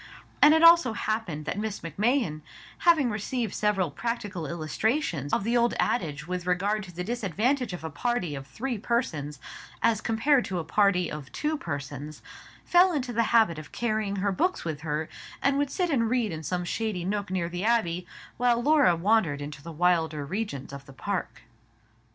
[0.41, 2.41] And it also happened that Miss Macmahon,
[2.79, 7.83] having received several practical illustrations of the old adage with regard to the disadvantage of
[7.83, 9.37] a party of three persons
[9.83, 12.23] as compared to a party of two persons,
[12.65, 15.07] fell into the habit of carrying her books with her,
[15.39, 18.07] and would sit and read in some shady nook near the abbey,
[18.37, 21.43] while Laura wandered into the wilder regions of the park.